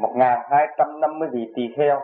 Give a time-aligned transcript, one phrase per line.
[0.00, 2.00] 1250 vị tỳ kheo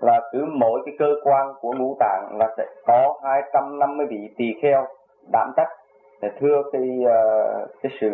[0.00, 4.54] là cứ mỗi cái cơ quan của ngũ tạng là sẽ có 250 vị tỳ
[4.62, 4.86] kheo
[5.32, 5.68] đảm trách.
[6.22, 8.10] Để thưa cái uh, cái sự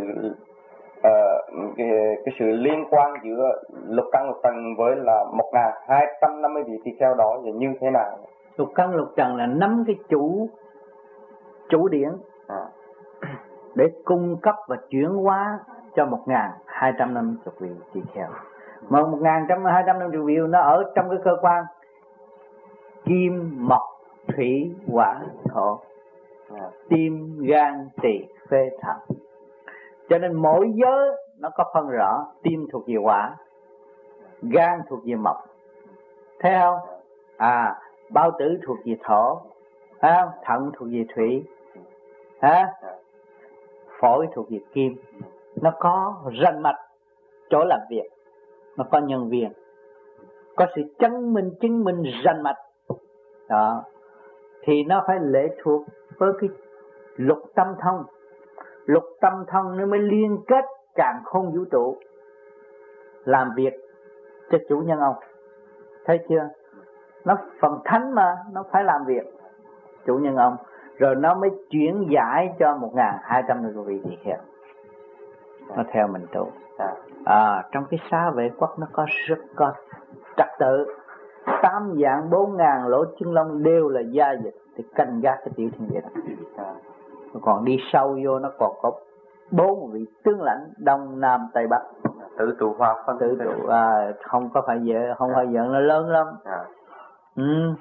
[0.98, 1.88] uh, cái,
[2.24, 7.14] cái sự liên quan giữa lục căn lục trần với là 1250 vị tỳ kheo
[7.14, 8.18] đó là như thế nào?
[8.56, 10.48] Lục căn lục trần là năm cái chủ
[11.68, 12.10] chủ điển.
[12.48, 12.64] À.
[13.74, 15.58] để cung cấp và chuyển hóa
[15.96, 18.28] cho một ngàn hai trăm năm chục vị tỳ kheo
[18.88, 21.64] mà một ngàn trăm hai trăm năm triệu vị nó ở trong cái cơ quan
[23.04, 23.82] kim mộc
[24.36, 25.80] thủy hỏa thổ.
[26.54, 29.18] À, tim gan tỳ phế thận
[30.08, 33.36] cho nên mỗi giới nó có phân rõ tim thuộc về hỏa
[34.42, 35.36] gan thuộc về mộc.
[36.40, 36.78] Thấy không?
[37.36, 39.40] À bao tử thuộc về thổ.
[39.98, 41.44] À, thận thuộc về thủy.
[42.40, 42.72] À,
[44.00, 44.96] phổi thuộc về kim.
[45.62, 46.78] Nó có ranh mạch
[47.50, 48.13] chỗ làm việc
[48.76, 49.52] nó có nhân viên.
[50.56, 52.56] Có sự chứng minh chứng minh danh mạch.
[53.48, 53.84] Đó.
[54.62, 55.82] Thì nó phải lệ thuộc
[56.18, 56.50] với cái
[57.16, 58.04] lục tâm thông.
[58.84, 61.96] Lục tâm thông nó mới liên kết càng không vũ trụ.
[63.24, 63.74] Làm việc
[64.50, 65.16] cho chủ nhân ông.
[66.04, 66.48] Thấy chưa?
[67.24, 69.22] Nó phần thánh mà, nó phải làm việc
[70.06, 70.56] chủ nhân ông.
[70.98, 74.38] Rồi nó mới chuyển giải cho một ngàn hai trăm người vị tỳ kheo
[75.76, 76.50] nó theo mình tu
[77.24, 79.72] à, trong cái xá vệ quốc nó có rất có
[80.36, 80.86] trật tự.
[81.62, 84.54] Tám dạng bốn ngàn lỗ chân lông đều là gia dịch.
[84.76, 86.00] Thì canh gác cái tiểu thiên địa
[86.56, 86.64] đó.
[87.42, 88.90] Còn đi sâu vô nó còn có
[89.50, 91.82] bốn vị tướng lãnh đông nam tây bắc.
[92.38, 93.18] Tự tụ hoa phân.
[93.18, 96.26] Tự tụ à, không có phải vậy không phải giận nó lớn lắm.
[96.44, 96.64] À.
[97.36, 97.74] ừ.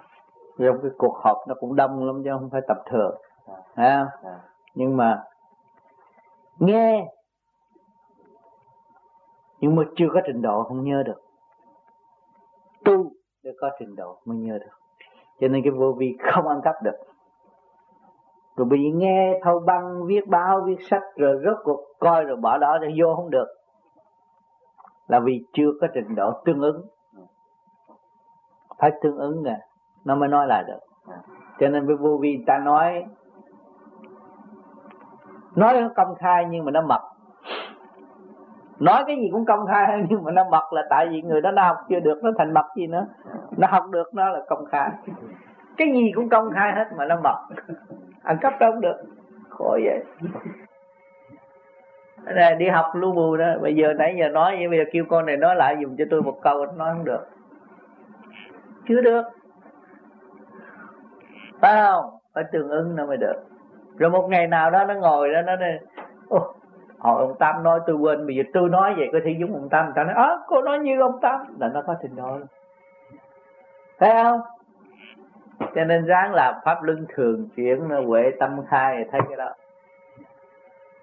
[0.58, 3.16] Trong cái cuộc họp nó cũng đông lắm chứ không phải tập thường
[3.76, 4.08] à.
[4.24, 4.40] à.
[4.76, 5.24] nhưng mà
[6.60, 7.08] nghe
[9.64, 11.22] nhưng mà chưa có trình độ không nhớ được.
[12.86, 13.12] Tu
[13.44, 14.72] để có trình độ mới nhớ được.
[15.40, 16.96] Cho nên cái vô vi không ăn cắp được.
[18.56, 22.58] Rồi bị nghe thâu băng, viết báo, viết sách, rồi rốt cuộc coi rồi bỏ
[22.58, 23.48] đó rồi vô không được.
[25.08, 26.86] Là vì chưa có trình độ tương ứng.
[28.78, 29.60] Phải tương ứng nè,
[30.06, 30.80] nó mới nói lại được.
[31.60, 33.06] Cho nên với vô vi ta nói
[35.56, 37.13] nói nó công khai nhưng mà nó mật
[38.80, 41.52] nói cái gì cũng công khai, nhưng mà nó mật là tại vì người đó
[41.52, 43.06] nó học chưa được, nó thành mật gì nữa.
[43.58, 44.90] Nó học được, nó là công khai.
[45.78, 47.38] Cái gì cũng công khai hết mà nó mật
[48.24, 48.96] ăn cắp đâu được.
[49.50, 50.04] Khổ vậy.
[52.24, 53.46] Này, đi học lu bù đó.
[53.62, 56.06] Bây giờ nãy giờ nói vậy bây giờ kêu con này nói lại dùng cho
[56.10, 57.28] tôi một câu nói không được.
[58.88, 59.24] Chưa được.
[61.60, 62.06] Phải không?
[62.34, 63.44] Phải tương ứng nó mới được.
[63.98, 65.80] Rồi một ngày nào đó nó ngồi đó, nó đây
[66.28, 66.54] ô
[67.04, 69.70] hồi ông Tam nói tôi quên bây giờ tôi nói vậy có thể giống ông
[69.70, 69.86] Tam.
[69.86, 71.42] Người ta nói ớ cô nói như ông Tam.
[71.60, 72.40] Là nó có trình độ
[74.00, 74.42] thấy không?
[75.76, 79.54] Cho nên ráng làm pháp luân thường chuyển nó huệ tâm khai thấy cái đó.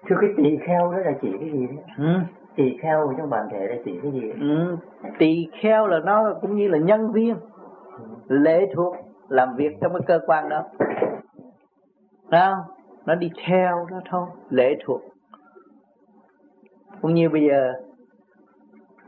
[0.07, 2.19] Thưa cái tỳ kheo đó là chỉ cái gì đấy ừ.
[2.55, 4.77] tỳ kheo trong bản thể là chỉ cái gì ừ.
[5.17, 7.35] tỳ kheo là nó cũng như là nhân viên
[8.27, 8.37] ừ.
[8.37, 8.95] lệ thuộc
[9.29, 10.63] làm việc trong cái cơ quan đó.
[12.31, 12.57] Không?
[13.05, 15.01] Nó đi theo đó thôi lệ thuộc
[17.01, 17.73] cũng như bây giờ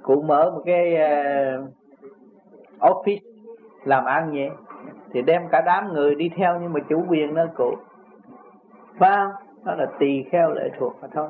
[0.02, 1.70] cụ mở một cái uh,
[2.80, 3.20] office
[3.84, 4.50] làm ăn vậy
[5.14, 7.74] thì đem cả đám người đi theo nhưng mà chủ quyền nó cụ.
[9.00, 9.32] Phải không?
[9.64, 11.30] Đó là tỳ kheo lệ thuộc mà thôi.